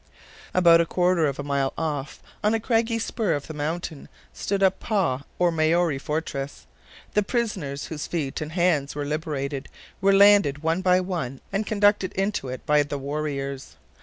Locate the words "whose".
7.85-8.07